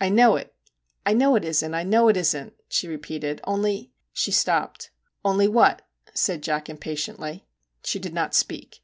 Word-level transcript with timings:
I 0.00 0.08
know 0.08 0.36
it, 0.36 0.54
I 1.04 1.14
know 1.14 1.34
it 1.34 1.44
isn't, 1.44 1.74
I 1.74 1.82
know 1.82 2.06
it 2.06 2.16
isn't/ 2.16 2.52
she 2.68 2.86
repeated,' 2.86 3.40
only' 3.44 3.90
She 4.22 4.30
stopped. 4.30 4.90
'Only 5.24 5.48
what?' 5.48 5.82
said 6.14 6.42
Jack 6.44 6.68
impatiently. 6.68 7.44
She 7.82 7.98
did 7.98 8.14
not 8.14 8.36
speak. 8.36 8.78